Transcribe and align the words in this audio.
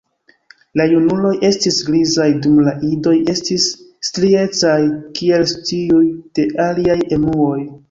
La 0.79 0.85
junuloj 0.93 1.33
estis 1.49 1.77
grizaj, 1.89 2.25
dum 2.45 2.55
la 2.69 2.73
idoj 2.89 3.13
estis 3.35 3.69
striecaj 4.09 4.75
kiel 5.23 5.49
tiuj 5.71 6.03
de 6.41 6.49
aliaj 6.67 7.01
emuoj. 7.21 7.63